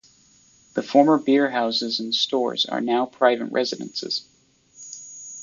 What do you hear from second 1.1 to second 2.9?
beer houses and stores are